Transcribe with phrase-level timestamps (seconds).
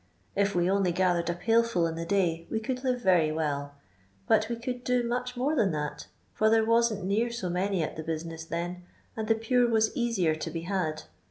[0.35, 3.75] If wc only gathered a pail full in the day, we could live very well;
[4.27, 7.97] but we could do much more than that, for there wasn't near so many at
[7.97, 8.81] the business then,
[9.15, 11.03] and the Pure was eaaier to be had.